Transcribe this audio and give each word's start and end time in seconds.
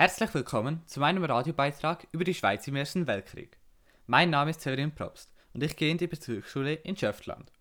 Herzlich 0.00 0.32
willkommen 0.32 0.80
zu 0.86 0.98
meinem 0.98 1.24
Radiobeitrag 1.24 2.06
über 2.10 2.24
die 2.24 2.32
Schweiz 2.32 2.66
im 2.66 2.74
Ersten 2.74 3.06
Weltkrieg. 3.06 3.58
Mein 4.06 4.30
Name 4.30 4.52
ist 4.52 4.62
Severin 4.62 4.94
Probst 4.94 5.30
und 5.52 5.62
ich 5.62 5.76
gehe 5.76 5.90
in 5.90 5.98
die 5.98 6.06
Bezugsschule 6.06 6.72
in 6.72 6.96
Schöftland. 6.96 7.52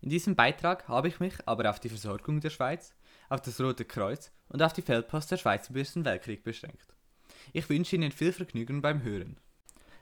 In 0.00 0.08
diesem 0.08 0.34
Beitrag 0.34 0.88
habe 0.88 1.06
ich 1.06 1.20
mich 1.20 1.34
aber 1.46 1.70
auf 1.70 1.78
die 1.78 1.88
Versorgung 1.88 2.40
der 2.40 2.50
Schweiz, 2.50 2.96
auf 3.28 3.42
das 3.42 3.60
Rote 3.60 3.84
Kreuz 3.84 4.32
und 4.48 4.60
auf 4.60 4.72
die 4.72 4.82
Feldpost 4.82 5.30
der 5.30 5.36
Schweiz 5.36 5.70
im 5.70 5.76
Ersten 5.76 6.04
Weltkrieg 6.04 6.42
beschränkt. 6.42 6.96
Ich 7.52 7.68
wünsche 7.68 7.94
Ihnen 7.94 8.10
viel 8.10 8.32
Vergnügen 8.32 8.82
beim 8.82 9.04
Hören. 9.04 9.36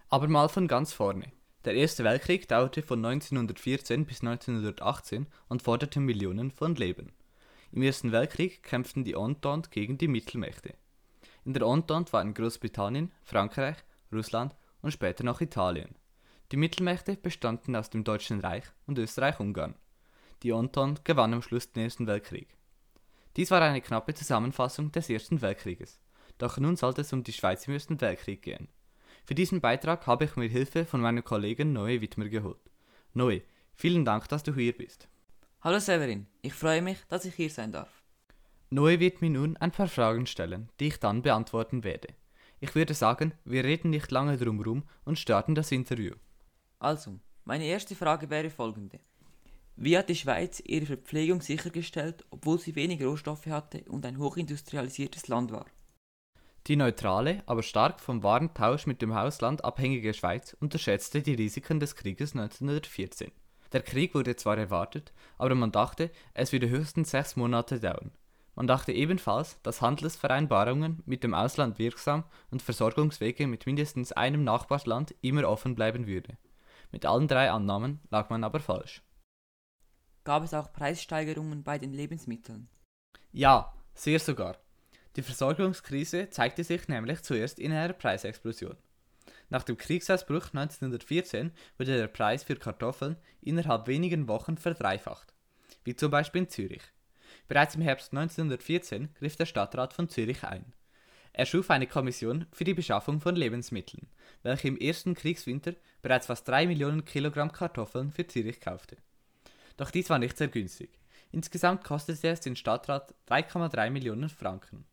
Aber 0.08 0.28
mal 0.28 0.48
von 0.48 0.68
ganz 0.68 0.94
vorne. 0.94 1.30
Der 1.66 1.74
Erste 1.74 2.04
Weltkrieg 2.04 2.48
dauerte 2.48 2.82
von 2.82 3.04
1914 3.04 4.06
bis 4.06 4.22
1918 4.22 5.26
und 5.50 5.60
forderte 5.60 6.00
Millionen 6.00 6.52
von 6.52 6.74
Leben. 6.74 7.12
Im 7.70 7.82
Ersten 7.82 8.12
Weltkrieg 8.12 8.62
kämpften 8.62 9.04
die 9.04 9.12
Entente 9.12 9.68
gegen 9.68 9.98
die 9.98 10.08
Mittelmächte. 10.08 10.72
In 11.44 11.54
der 11.54 11.62
Entente 11.62 12.12
waren 12.12 12.34
Großbritannien, 12.34 13.10
Frankreich, 13.24 13.76
Russland 14.12 14.54
und 14.80 14.92
später 14.92 15.24
noch 15.24 15.40
Italien. 15.40 15.96
Die 16.52 16.56
Mittelmächte 16.56 17.16
bestanden 17.16 17.74
aus 17.74 17.90
dem 17.90 18.04
Deutschen 18.04 18.40
Reich 18.40 18.64
und 18.86 18.98
Österreich-Ungarn. 18.98 19.74
Die 20.42 20.50
Entente 20.50 21.02
gewann 21.02 21.34
am 21.34 21.42
Schluss 21.42 21.72
den 21.72 21.84
Ersten 21.84 22.06
Weltkrieg. 22.06 22.56
Dies 23.36 23.50
war 23.50 23.62
eine 23.62 23.80
knappe 23.80 24.14
Zusammenfassung 24.14 24.92
des 24.92 25.08
Ersten 25.08 25.40
Weltkrieges. 25.40 26.00
Doch 26.38 26.58
nun 26.58 26.76
sollte 26.76 27.00
es 27.00 27.12
um 27.12 27.24
die 27.24 27.32
Schweiz 27.32 27.66
im 27.66 27.74
Ersten 27.74 28.00
Weltkrieg 28.00 28.42
gehen. 28.42 28.68
Für 29.24 29.34
diesen 29.34 29.60
Beitrag 29.60 30.06
habe 30.06 30.26
ich 30.26 30.36
mir 30.36 30.48
Hilfe 30.48 30.84
von 30.84 31.00
meinem 31.00 31.24
Kollegen 31.24 31.72
Noe 31.72 32.00
Wittmer 32.00 32.28
geholt. 32.28 32.70
Noe, 33.14 33.42
vielen 33.74 34.04
Dank, 34.04 34.28
dass 34.28 34.42
du 34.42 34.54
hier 34.54 34.76
bist. 34.76 35.08
Hallo 35.60 35.78
Severin, 35.78 36.26
ich 36.42 36.54
freue 36.54 36.82
mich, 36.82 36.98
dass 37.08 37.24
ich 37.24 37.34
hier 37.34 37.50
sein 37.50 37.72
darf. 37.72 38.01
Noe 38.74 38.98
wird 39.00 39.20
mir 39.20 39.28
nun 39.28 39.58
ein 39.58 39.70
paar 39.70 39.86
Fragen 39.86 40.24
stellen, 40.24 40.70
die 40.80 40.86
ich 40.86 40.98
dann 40.98 41.20
beantworten 41.20 41.84
werde. 41.84 42.08
Ich 42.58 42.74
würde 42.74 42.94
sagen, 42.94 43.34
wir 43.44 43.64
reden 43.64 43.90
nicht 43.90 44.10
lange 44.10 44.38
drum 44.38 44.62
rum 44.62 44.84
und 45.04 45.18
starten 45.18 45.54
das 45.54 45.72
Interview. 45.72 46.14
Also, 46.78 47.20
meine 47.44 47.66
erste 47.66 47.94
Frage 47.94 48.30
wäre 48.30 48.48
folgende. 48.48 48.98
Wie 49.76 49.98
hat 49.98 50.08
die 50.08 50.14
Schweiz 50.14 50.62
ihre 50.64 50.86
Verpflegung 50.86 51.42
sichergestellt, 51.42 52.24
obwohl 52.30 52.58
sie 52.58 52.74
wenig 52.74 53.02
Rohstoffe 53.04 53.44
hatte 53.44 53.82
und 53.90 54.06
ein 54.06 54.16
hochindustrialisiertes 54.16 55.28
Land 55.28 55.52
war? 55.52 55.66
Die 56.66 56.76
neutrale, 56.76 57.42
aber 57.44 57.62
stark 57.62 58.00
vom 58.00 58.22
Warentausch 58.22 58.86
mit 58.86 59.02
dem 59.02 59.12
Ausland 59.12 59.66
abhängige 59.66 60.14
Schweiz 60.14 60.56
unterschätzte 60.60 61.20
die 61.20 61.34
Risiken 61.34 61.78
des 61.78 61.94
Krieges 61.94 62.32
1914. 62.32 63.32
Der 63.74 63.82
Krieg 63.82 64.14
wurde 64.14 64.34
zwar 64.36 64.56
erwartet, 64.56 65.12
aber 65.36 65.54
man 65.54 65.72
dachte, 65.72 66.10
es 66.32 66.52
würde 66.52 66.70
höchstens 66.70 67.10
sechs 67.10 67.36
Monate 67.36 67.78
dauern. 67.78 68.12
Man 68.54 68.66
dachte 68.66 68.92
ebenfalls, 68.92 69.60
dass 69.62 69.80
Handelsvereinbarungen 69.80 71.02
mit 71.06 71.24
dem 71.24 71.32
Ausland 71.32 71.78
wirksam 71.78 72.24
und 72.50 72.60
Versorgungswege 72.60 73.46
mit 73.46 73.64
mindestens 73.64 74.12
einem 74.12 74.44
Nachbarland 74.44 75.14
immer 75.22 75.48
offen 75.48 75.74
bleiben 75.74 76.06
würde. 76.06 76.36
Mit 76.90 77.06
allen 77.06 77.28
drei 77.28 77.50
Annahmen 77.50 78.00
lag 78.10 78.28
man 78.28 78.44
aber 78.44 78.60
falsch. 78.60 79.02
Gab 80.24 80.44
es 80.44 80.52
auch 80.52 80.72
Preissteigerungen 80.72 81.64
bei 81.64 81.78
den 81.78 81.92
Lebensmitteln? 81.92 82.68
Ja, 83.32 83.72
sehr 83.94 84.20
sogar. 84.20 84.58
Die 85.16 85.22
Versorgungskrise 85.22 86.30
zeigte 86.30 86.62
sich 86.62 86.88
nämlich 86.88 87.22
zuerst 87.22 87.58
in 87.58 87.72
einer 87.72 87.92
Preisexplosion. 87.94 88.76
Nach 89.48 89.62
dem 89.62 89.76
Kriegsausbruch 89.76 90.48
1914 90.54 91.52
wurde 91.78 91.96
der 91.96 92.06
Preis 92.06 92.44
für 92.44 92.56
Kartoffeln 92.56 93.16
innerhalb 93.40 93.86
wenigen 93.86 94.28
Wochen 94.28 94.56
verdreifacht, 94.56 95.32
wie 95.84 95.96
zum 95.96 96.10
Beispiel 96.10 96.42
in 96.42 96.48
Zürich. 96.48 96.82
Bereits 97.48 97.74
im 97.74 97.82
Herbst 97.82 98.12
1914 98.12 99.10
griff 99.14 99.36
der 99.36 99.46
Stadtrat 99.46 99.92
von 99.92 100.08
Zürich 100.08 100.44
ein. 100.44 100.72
Er 101.34 101.46
schuf 101.46 101.70
eine 101.70 101.86
Kommission 101.86 102.46
für 102.52 102.64
die 102.64 102.74
Beschaffung 102.74 103.20
von 103.20 103.36
Lebensmitteln, 103.36 104.06
welche 104.42 104.68
im 104.68 104.76
ersten 104.76 105.14
Kriegswinter 105.14 105.74
bereits 106.02 106.26
fast 106.26 106.46
drei 106.46 106.66
Millionen 106.66 107.04
Kilogramm 107.04 107.52
Kartoffeln 107.52 108.10
für 108.12 108.26
Zürich 108.26 108.60
kaufte. 108.60 108.96
Doch 109.76 109.90
dies 109.90 110.10
war 110.10 110.18
nicht 110.18 110.36
sehr 110.36 110.48
günstig. 110.48 110.90
Insgesamt 111.30 111.84
kostete 111.84 112.28
es 112.28 112.40
den 112.40 112.56
Stadtrat 112.56 113.14
3,3 113.28 113.88
Millionen 113.88 114.28
Franken. 114.28 114.84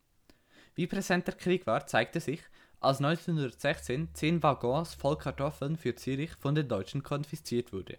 Wie 0.74 0.86
präsent 0.86 1.26
der 1.26 1.34
Krieg 1.34 1.66
war, 1.66 1.86
zeigte 1.86 2.20
sich, 2.20 2.40
als 2.80 2.98
1916 2.98 4.14
zehn 4.14 4.42
Waggons 4.42 4.94
voll 4.94 5.18
Kartoffeln 5.18 5.76
für 5.76 5.94
Zürich 5.94 6.30
von 6.36 6.54
den 6.54 6.68
Deutschen 6.68 7.02
konfisziert 7.02 7.74
wurde. 7.74 7.98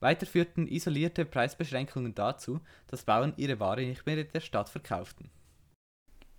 Weiter 0.00 0.26
führten 0.26 0.68
isolierte 0.68 1.24
Preisbeschränkungen 1.24 2.14
dazu, 2.14 2.60
dass 2.86 3.04
Bauern 3.04 3.34
ihre 3.36 3.58
Ware 3.58 3.84
nicht 3.84 4.06
mehr 4.06 4.18
in 4.18 4.28
der 4.32 4.40
Stadt 4.40 4.68
verkauften. 4.68 5.30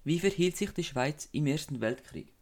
Wie 0.03 0.19
verhielt 0.19 0.55
sich 0.55 0.71
die 0.71 0.83
Schweiz 0.83 1.27
im 1.33 1.45
Ersten 1.45 1.81
Weltkrieg? 1.81 2.33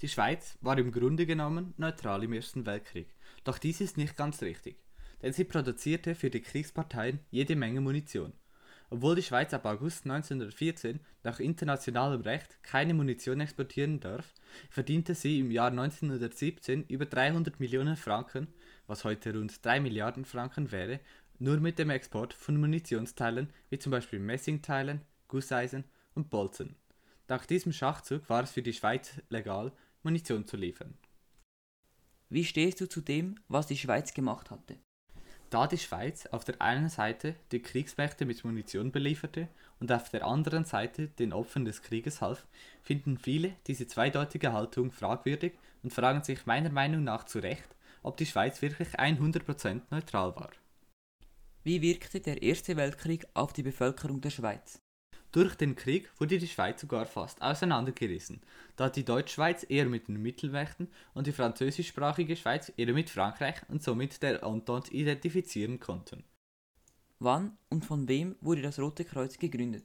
Die 0.00 0.08
Schweiz 0.08 0.56
war 0.60 0.78
im 0.78 0.90
Grunde 0.90 1.26
genommen 1.26 1.74
neutral 1.76 2.24
im 2.24 2.32
Ersten 2.32 2.66
Weltkrieg, 2.66 3.14
doch 3.44 3.58
dies 3.58 3.80
ist 3.80 3.98
nicht 3.98 4.16
ganz 4.16 4.42
richtig, 4.42 4.82
denn 5.20 5.32
sie 5.32 5.44
produzierte 5.44 6.14
für 6.14 6.30
die 6.30 6.40
Kriegsparteien 6.40 7.20
jede 7.30 7.54
Menge 7.54 7.80
Munition. 7.80 8.32
Obwohl 8.92 9.14
die 9.14 9.22
Schweiz 9.22 9.54
ab 9.54 9.64
August 9.64 10.04
1914 10.04 11.00
nach 11.22 11.40
internationalem 11.40 12.20
Recht 12.20 12.62
keine 12.62 12.92
Munition 12.92 13.40
exportieren 13.40 14.00
darf, 14.00 14.34
verdiente 14.68 15.14
sie 15.14 15.40
im 15.40 15.50
Jahr 15.50 15.70
1917 15.70 16.84
über 16.88 17.06
300 17.06 17.58
Millionen 17.58 17.96
Franken, 17.96 18.48
was 18.92 19.04
heute 19.04 19.32
rund 19.32 19.64
3 19.64 19.80
Milliarden 19.80 20.26
Franken 20.26 20.70
wäre, 20.70 21.00
nur 21.38 21.56
mit 21.56 21.78
dem 21.78 21.88
Export 21.88 22.34
von 22.34 22.58
Munitionsteilen 22.58 23.48
wie 23.70 23.78
zum 23.78 23.90
Beispiel 23.90 24.18
Messingteilen, 24.18 25.00
Gusseisen 25.28 25.84
und 26.14 26.28
Bolzen. 26.28 26.76
Dank 27.26 27.48
diesem 27.48 27.72
Schachzug 27.72 28.28
war 28.28 28.42
es 28.42 28.50
für 28.50 28.60
die 28.60 28.74
Schweiz 28.74 29.18
legal, 29.30 29.72
Munition 30.02 30.46
zu 30.46 30.58
liefern. 30.58 30.92
Wie 32.28 32.44
stehst 32.44 32.82
du 32.82 32.88
zu 32.88 33.00
dem, 33.00 33.36
was 33.48 33.66
die 33.66 33.78
Schweiz 33.78 34.12
gemacht 34.12 34.50
hatte? 34.50 34.76
Da 35.48 35.66
die 35.66 35.78
Schweiz 35.78 36.26
auf 36.26 36.44
der 36.44 36.60
einen 36.60 36.90
Seite 36.90 37.34
die 37.50 37.62
Kriegsmächte 37.62 38.26
mit 38.26 38.44
Munition 38.44 38.92
belieferte 38.92 39.48
und 39.80 39.90
auf 39.90 40.10
der 40.10 40.26
anderen 40.26 40.66
Seite 40.66 41.08
den 41.08 41.32
Opfern 41.32 41.64
des 41.64 41.80
Krieges 41.80 42.20
half, 42.20 42.46
finden 42.82 43.16
viele 43.16 43.56
diese 43.66 43.86
zweideutige 43.86 44.52
Haltung 44.52 44.92
fragwürdig 44.92 45.54
und 45.82 45.94
fragen 45.94 46.22
sich 46.22 46.44
meiner 46.44 46.70
Meinung 46.70 47.04
nach 47.04 47.24
zu 47.24 47.38
Recht, 47.38 47.74
ob 48.02 48.16
die 48.16 48.26
Schweiz 48.26 48.62
wirklich 48.62 48.98
100% 48.98 49.82
neutral 49.90 50.34
war. 50.36 50.50
Wie 51.64 51.80
wirkte 51.80 52.20
der 52.20 52.42
Erste 52.42 52.76
Weltkrieg 52.76 53.26
auf 53.34 53.52
die 53.52 53.62
Bevölkerung 53.62 54.20
der 54.20 54.30
Schweiz? 54.30 54.82
Durch 55.32 55.54
den 55.54 55.76
Krieg 55.76 56.10
wurde 56.18 56.38
die 56.38 56.46
Schweiz 56.46 56.82
sogar 56.82 57.06
fast 57.06 57.40
auseinandergerissen, 57.40 58.42
da 58.76 58.90
die 58.90 59.04
Deutschschweiz 59.04 59.64
eher 59.66 59.86
mit 59.86 60.08
den 60.08 60.20
Mittelmächten 60.20 60.88
und 61.14 61.26
die 61.26 61.32
französischsprachige 61.32 62.36
Schweiz 62.36 62.70
eher 62.76 62.92
mit 62.92 63.08
Frankreich 63.08 63.56
und 63.68 63.82
somit 63.82 64.22
der 64.22 64.42
Entente 64.42 64.92
identifizieren 64.92 65.80
konnten. 65.80 66.24
Wann 67.18 67.56
und 67.70 67.86
von 67.86 68.08
wem 68.08 68.36
wurde 68.40 68.60
das 68.60 68.78
Rote 68.78 69.06
Kreuz 69.06 69.38
gegründet? 69.38 69.84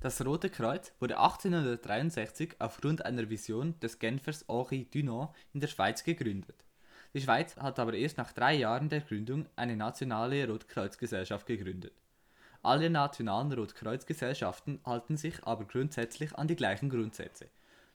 Das 0.00 0.24
Rote 0.24 0.48
Kreuz 0.48 0.92
wurde 0.98 1.18
1863 1.18 2.54
aufgrund 2.58 3.04
einer 3.04 3.28
Vision 3.28 3.78
des 3.80 3.98
Genfers 3.98 4.46
Henri 4.48 4.86
Dunant 4.90 5.30
in 5.52 5.60
der 5.60 5.68
Schweiz 5.68 6.04
gegründet. 6.04 6.64
Die 7.14 7.20
Schweiz 7.20 7.56
hat 7.56 7.78
aber 7.78 7.94
erst 7.94 8.18
nach 8.18 8.32
drei 8.32 8.54
Jahren 8.54 8.88
der 8.88 9.00
Gründung 9.00 9.46
eine 9.56 9.76
nationale 9.76 10.46
Rotkreuzgesellschaft 10.48 11.46
gegründet. 11.46 11.94
Alle 12.62 12.90
nationalen 12.90 13.52
Rotkreuzgesellschaften 13.52 14.80
halten 14.84 15.16
sich 15.16 15.42
aber 15.44 15.64
grundsätzlich 15.64 16.34
an 16.36 16.46
die 16.46 16.56
gleichen 16.56 16.90
Grundsätze, 16.90 17.48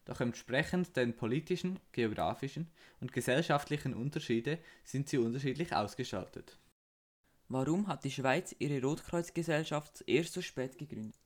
doch 0.05 0.21
entsprechend 0.21 0.95
den 0.95 1.15
politischen, 1.15 1.79
geografischen 1.91 2.67
und 2.99 3.11
gesellschaftlichen 3.11 3.93
Unterschiede 3.93 4.59
sind 4.83 5.09
sie 5.09 5.17
unterschiedlich 5.17 5.73
ausgestaltet. 5.73 6.57
Warum 7.47 7.87
hat 7.87 8.03
die 8.03 8.11
Schweiz 8.11 8.55
ihre 8.59 8.81
Rotkreuzgesellschaft 8.81 10.03
erst 10.07 10.33
so 10.33 10.41
spät 10.41 10.77
gegründet? 10.77 11.19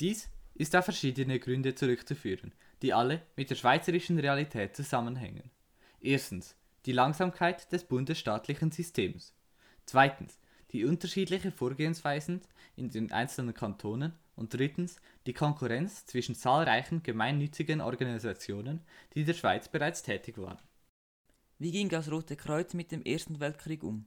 Dies 0.00 0.28
ist 0.54 0.74
auf 0.76 0.84
verschiedene 0.84 1.38
Gründe 1.40 1.74
zurückzuführen, 1.74 2.52
die 2.82 2.92
alle 2.92 3.22
mit 3.36 3.50
der 3.50 3.56
schweizerischen 3.56 4.18
Realität 4.18 4.76
zusammenhängen. 4.76 5.50
Erstens 6.00 6.56
die 6.86 6.92
Langsamkeit 6.92 7.70
des 7.72 7.84
bundesstaatlichen 7.84 8.70
Systems. 8.70 9.34
Zweitens 9.86 10.38
die 10.72 10.84
unterschiedliche 10.84 11.52
Vorgehensweisen 11.52 12.40
in 12.76 12.90
den 12.90 13.12
einzelnen 13.12 13.54
Kantonen 13.54 14.12
und 14.34 14.52
drittens 14.52 14.96
die 15.26 15.32
Konkurrenz 15.32 16.04
zwischen 16.06 16.34
zahlreichen 16.34 17.02
gemeinnützigen 17.02 17.80
Organisationen, 17.80 18.80
die 19.14 19.20
in 19.20 19.26
der 19.26 19.34
Schweiz 19.34 19.68
bereits 19.68 20.02
tätig 20.02 20.36
waren. 20.38 20.58
Wie 21.58 21.70
ging 21.70 21.88
das 21.88 22.10
Rote 22.10 22.34
Kreuz 22.34 22.74
mit 22.74 22.90
dem 22.90 23.02
Ersten 23.04 23.38
Weltkrieg 23.38 23.84
um? 23.84 24.06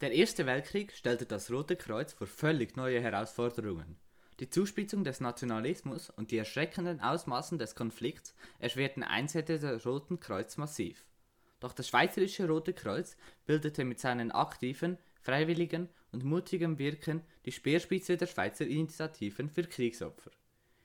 Der 0.00 0.12
Erste 0.12 0.46
Weltkrieg 0.46 0.92
stellte 0.92 1.26
das 1.26 1.50
Rote 1.50 1.76
Kreuz 1.76 2.12
vor 2.12 2.26
völlig 2.26 2.76
neue 2.76 3.00
Herausforderungen. 3.00 3.96
Die 4.40 4.50
Zuspitzung 4.50 5.02
des 5.04 5.20
Nationalismus 5.20 6.10
und 6.10 6.30
die 6.30 6.38
erschreckenden 6.38 7.00
Ausmaßen 7.00 7.58
des 7.58 7.74
Konflikts 7.74 8.34
erschwerten 8.58 9.02
Einsätze 9.02 9.58
des 9.58 9.86
Roten 9.86 10.20
Kreuz 10.20 10.56
massiv. 10.56 11.07
Doch 11.60 11.72
das 11.72 11.88
Schweizerische 11.88 12.46
Rote 12.46 12.72
Kreuz 12.72 13.16
bildete 13.46 13.84
mit 13.84 13.98
seinen 13.98 14.30
aktiven, 14.30 14.98
freiwilligen 15.20 15.88
und 16.12 16.24
mutigem 16.24 16.78
Wirken 16.78 17.22
die 17.44 17.52
Speerspitze 17.52 18.16
der 18.16 18.26
Schweizer 18.26 18.66
Initiativen 18.66 19.50
für 19.50 19.64
Kriegsopfer. 19.64 20.30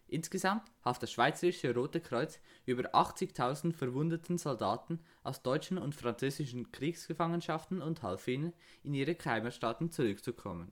Insgesamt 0.07 0.71
half 0.85 0.99
das 0.99 1.11
Schweizerische 1.11 1.73
Rote 1.73 1.99
Kreuz 1.99 2.39
über 2.65 2.93
80.000 2.93 3.73
verwundeten 3.73 4.37
Soldaten 4.37 4.99
aus 5.23 5.41
deutschen 5.41 5.77
und 5.77 5.95
französischen 5.95 6.71
Kriegsgefangenschaften 6.71 7.81
und 7.81 8.03
half 8.03 8.27
ihnen, 8.27 8.53
in 8.83 8.93
ihre 8.93 9.15
Heimatstaaten 9.15 9.91
zurückzukommen. 9.91 10.71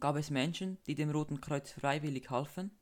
Gab 0.00 0.16
es 0.16 0.30
Menschen, 0.30 0.78
die 0.88 0.96
dem 0.96 1.10
Roten 1.10 1.40
Kreuz 1.40 1.70
freiwillig 1.70 2.30
halfen? 2.30 2.72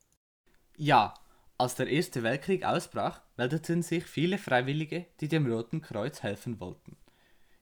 Ja, 0.79 1.13
als 1.61 1.75
der 1.75 1.89
Erste 1.89 2.23
Weltkrieg 2.23 2.65
ausbrach, 2.65 3.21
meldeten 3.37 3.83
sich 3.83 4.07
viele 4.07 4.39
Freiwillige, 4.39 5.05
die 5.21 5.29
dem 5.29 5.47
Roten 5.47 5.83
Kreuz 5.83 6.23
helfen 6.23 6.59
wollten. 6.59 6.97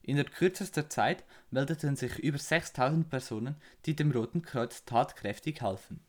In 0.01 0.15
der 0.15 0.23
kürzester 0.23 0.89
Zeit 0.89 1.25
meldeten 1.51 1.97
sich 1.97 2.17
über 2.17 2.37
6000 2.37 3.09
Personen, 3.09 3.57
die 3.85 3.97
dem 3.97 4.11
Roten 4.11 4.41
Kreuz 4.41 4.85
tatkräftig 4.85 5.61
halfen. 5.61 5.99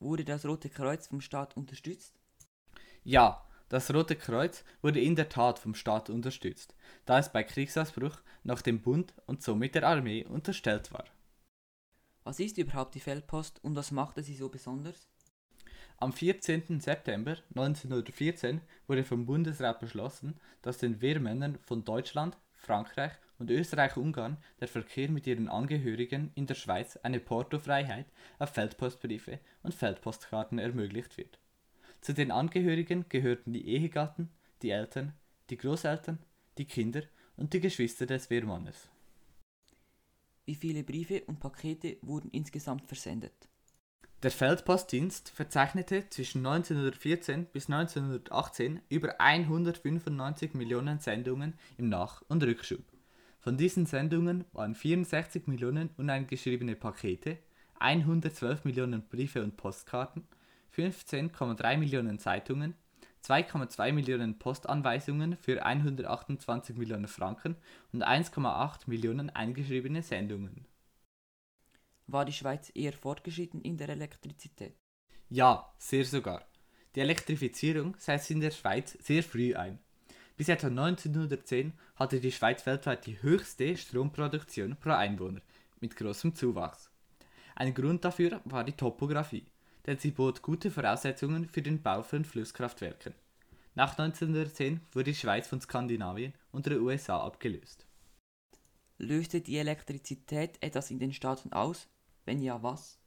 Wurde 0.00 0.24
das 0.24 0.46
Rote 0.46 0.70
Kreuz 0.70 1.08
vom 1.08 1.20
Staat 1.20 1.54
unterstützt? 1.54 2.18
Ja, 3.04 3.46
das 3.68 3.92
Rote 3.92 4.16
Kreuz 4.16 4.64
wurde 4.80 5.00
in 5.00 5.16
der 5.16 5.28
Tat 5.28 5.58
vom 5.58 5.74
Staat 5.74 6.08
unterstützt, 6.08 6.74
da 7.04 7.18
es 7.18 7.30
bei 7.30 7.42
Kriegsausbruch 7.42 8.16
noch 8.42 8.62
dem 8.62 8.80
Bund 8.80 9.12
und 9.26 9.42
somit 9.42 9.74
der 9.74 9.86
Armee 9.86 10.24
unterstellt 10.24 10.94
war. 10.94 11.04
Was 12.24 12.40
ist 12.40 12.56
überhaupt 12.56 12.94
die 12.94 13.00
Feldpost 13.00 13.62
und 13.62 13.76
was 13.76 13.90
machte 13.90 14.22
sie 14.22 14.34
so 14.34 14.48
besonders? 14.48 15.08
Am 16.00 16.12
14. 16.12 16.78
September 16.78 17.38
1914 17.56 18.60
wurde 18.86 19.02
vom 19.02 19.26
Bundesrat 19.26 19.80
beschlossen, 19.80 20.38
dass 20.62 20.78
den 20.78 21.00
Wehrmännern 21.00 21.58
von 21.58 21.84
Deutschland, 21.84 22.36
Frankreich 22.54 23.10
und 23.40 23.50
Österreich-Ungarn 23.50 24.36
der 24.60 24.68
Verkehr 24.68 25.10
mit 25.10 25.26
ihren 25.26 25.48
Angehörigen 25.48 26.30
in 26.36 26.46
der 26.46 26.54
Schweiz 26.54 26.96
eine 26.98 27.18
Portofreiheit 27.18 28.06
auf 28.38 28.50
Feldpostbriefe 28.50 29.40
und 29.64 29.74
Feldpostkarten 29.74 30.60
ermöglicht 30.60 31.16
wird. 31.16 31.40
Zu 32.00 32.14
den 32.14 32.30
Angehörigen 32.30 33.06
gehörten 33.08 33.52
die 33.52 33.66
Ehegatten, 33.66 34.30
die 34.62 34.70
Eltern, 34.70 35.14
die 35.50 35.56
Großeltern, 35.56 36.20
die 36.58 36.64
Kinder 36.66 37.02
und 37.36 37.52
die 37.52 37.60
Geschwister 37.60 38.06
des 38.06 38.30
Wehrmannes. 38.30 38.88
Wie 40.44 40.54
viele 40.54 40.84
Briefe 40.84 41.24
und 41.26 41.40
Pakete 41.40 41.96
wurden 42.02 42.30
insgesamt 42.30 42.86
versendet? 42.86 43.48
Der 44.24 44.32
Feldpostdienst 44.32 45.30
verzeichnete 45.30 46.10
zwischen 46.10 46.44
1914 46.44 47.46
bis 47.52 47.70
1918 47.70 48.80
über 48.88 49.20
195 49.20 50.54
Millionen 50.54 50.98
Sendungen 50.98 51.54
im 51.76 51.88
Nach- 51.88 52.24
und 52.26 52.42
Rückschub. 52.42 52.82
Von 53.38 53.56
diesen 53.56 53.86
Sendungen 53.86 54.44
waren 54.52 54.74
64 54.74 55.46
Millionen 55.46 55.90
uneingeschriebene 55.98 56.74
Pakete, 56.74 57.38
112 57.78 58.64
Millionen 58.64 59.06
Briefe 59.06 59.40
und 59.44 59.56
Postkarten, 59.56 60.26
15,3 60.76 61.76
Millionen 61.76 62.18
Zeitungen, 62.18 62.74
2,2 63.24 63.92
Millionen 63.92 64.36
Postanweisungen 64.40 65.36
für 65.36 65.64
128 65.64 66.76
Millionen 66.76 67.06
Franken 67.06 67.54
und 67.92 68.04
1,8 68.04 68.80
Millionen 68.86 69.30
eingeschriebene 69.30 70.02
Sendungen. 70.02 70.66
War 72.08 72.24
die 72.24 72.32
Schweiz 72.32 72.72
eher 72.74 72.94
fortgeschritten 72.94 73.60
in 73.60 73.76
der 73.76 73.90
Elektrizität? 73.90 74.74
Ja, 75.28 75.72
sehr 75.78 76.06
sogar. 76.06 76.42
Die 76.94 77.00
Elektrifizierung 77.00 77.94
setzt 77.98 78.30
in 78.30 78.40
der 78.40 78.50
Schweiz 78.50 78.96
sehr 79.02 79.22
früh 79.22 79.54
ein. 79.54 79.78
Bis 80.36 80.48
etwa 80.48 80.68
1910 80.68 81.74
hatte 81.96 82.18
die 82.18 82.32
Schweiz 82.32 82.64
weltweit 82.64 83.04
die 83.06 83.20
höchste 83.22 83.76
Stromproduktion 83.76 84.76
pro 84.80 84.90
Einwohner, 84.90 85.42
mit 85.80 85.96
großem 85.96 86.34
Zuwachs. 86.34 86.90
Ein 87.54 87.74
Grund 87.74 88.04
dafür 88.04 88.40
war 88.44 88.64
die 88.64 88.72
Topographie, 88.72 89.44
denn 89.84 89.98
sie 89.98 90.12
bot 90.12 90.40
gute 90.40 90.70
Voraussetzungen 90.70 91.46
für 91.46 91.60
den 91.60 91.82
Bau 91.82 92.02
von 92.02 92.24
Flusskraftwerken. 92.24 93.14
Nach 93.74 93.98
1910 93.98 94.80
wurde 94.92 95.10
die 95.10 95.14
Schweiz 95.14 95.46
von 95.46 95.60
Skandinavien 95.60 96.32
und 96.52 96.64
der 96.64 96.80
USA 96.80 97.20
abgelöst. 97.20 97.86
Löste 98.96 99.40
die 99.40 99.58
Elektrizität 99.58 100.56
etwas 100.62 100.90
in 100.90 100.98
den 100.98 101.12
Staaten 101.12 101.52
aus? 101.52 101.86
Wenn 102.28 102.42
ja, 102.42 102.62
was? 102.62 102.98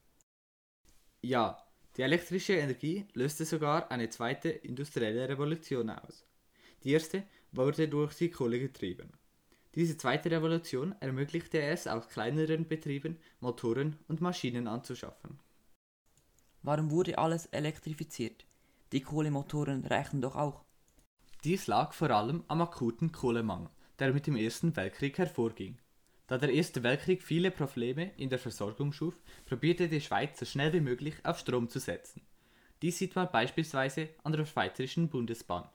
Ja, 1.21 1.63
die 1.95 2.01
elektrische 2.01 2.53
Energie 2.53 3.05
löste 3.13 3.45
sogar 3.45 3.91
eine 3.91 4.09
zweite 4.09 4.49
industrielle 4.49 5.29
Revolution 5.29 5.91
aus. 5.91 6.25
Die 6.83 6.93
erste 6.93 7.21
wurde 7.51 7.87
durch 7.87 8.15
die 8.15 8.31
Kohle 8.31 8.57
getrieben. 8.57 9.11
Diese 9.75 9.95
zweite 9.95 10.31
Revolution 10.31 10.95
ermöglichte 11.01 11.61
es 11.61 11.85
auch 11.85 12.07
kleineren 12.07 12.67
Betrieben, 12.67 13.19
Motoren 13.41 13.99
und 14.07 14.21
Maschinen 14.21 14.67
anzuschaffen. 14.67 15.37
Warum 16.63 16.89
wurde 16.89 17.19
alles 17.19 17.45
elektrifiziert? 17.45 18.47
Die 18.91 19.01
Kohlemotoren 19.01 19.85
reichen 19.85 20.21
doch 20.21 20.35
auch. 20.35 20.63
Dies 21.43 21.67
lag 21.67 21.93
vor 21.93 22.09
allem 22.09 22.43
am 22.47 22.63
akuten 22.63 23.11
Kohlemangel, 23.11 23.69
der 23.99 24.13
mit 24.13 24.25
dem 24.25 24.35
Ersten 24.35 24.75
Weltkrieg 24.75 25.19
hervorging. 25.19 25.77
Da 26.31 26.37
der 26.37 26.53
Erste 26.53 26.81
Weltkrieg 26.81 27.23
viele 27.23 27.51
Probleme 27.51 28.11
in 28.15 28.29
der 28.29 28.39
Versorgung 28.39 28.93
schuf, 28.93 29.19
probierte 29.45 29.89
die 29.89 29.99
Schweiz 29.99 30.39
so 30.39 30.45
schnell 30.45 30.71
wie 30.71 30.79
möglich 30.79 31.15
auf 31.23 31.39
Strom 31.39 31.67
zu 31.67 31.77
setzen. 31.77 32.21
Dies 32.81 32.99
sieht 32.99 33.17
man 33.17 33.29
beispielsweise 33.29 34.07
an 34.23 34.31
der 34.31 34.45
Schweizerischen 34.45 35.09
Bundesbahn. 35.09 35.67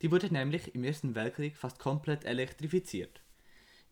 Die 0.00 0.10
wurde 0.10 0.26
nämlich 0.32 0.74
im 0.74 0.82
Ersten 0.82 1.14
Weltkrieg 1.14 1.56
fast 1.56 1.78
komplett 1.78 2.24
elektrifiziert. 2.24 3.22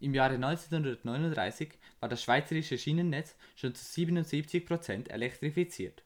Im 0.01 0.13
Jahre 0.13 0.35
1939 0.35 1.79
war 2.01 2.09
das 2.09 2.25
schweizerische 2.25 2.77
Schienennetz 2.77 3.37
schon 3.55 3.77
zu 3.77 3.85
77 3.85 4.67
Prozent 4.67 5.13
elektrifiziert. 5.13 6.03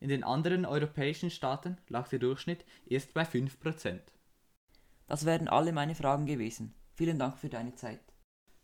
In 0.00 0.10
den 0.10 0.22
anderen 0.22 0.66
europäischen 0.66 1.30
Staaten 1.30 1.78
lag 1.88 2.08
der 2.08 2.18
Durchschnitt 2.18 2.66
erst 2.84 3.14
bei 3.14 3.24
5 3.24 3.58
Prozent. 3.58 4.02
Das 5.06 5.24
wären 5.24 5.48
alle 5.48 5.72
meine 5.72 5.94
Fragen 5.94 6.26
gewesen. 6.26 6.74
Vielen 6.94 7.18
Dank 7.18 7.38
für 7.38 7.48
deine 7.48 7.74
Zeit. 7.74 8.05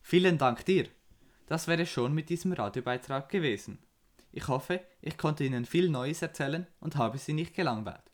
Vielen 0.02 0.37
Dank 0.38 0.64
dir. 0.64 0.88
Das 1.46 1.69
wäre 1.69 1.87
schon 1.87 2.12
mit 2.12 2.28
diesem 2.28 2.52
Radiobeitrag 2.52 3.28
gewesen. 3.28 3.78
Ich 4.32 4.49
hoffe, 4.49 4.81
ich 5.00 5.16
konnte 5.16 5.44
Ihnen 5.44 5.64
viel 5.64 5.88
Neues 5.88 6.22
erzählen 6.22 6.66
und 6.81 6.96
habe 6.96 7.19
Sie 7.19 7.32
nicht 7.32 7.54
gelangweilt. 7.54 8.10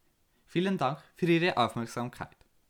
Vielen 0.47 0.79
Dank 0.79 1.03
für 1.17 1.27
Ihre 1.27 1.57
Aufmerksamkeit. 1.57 2.38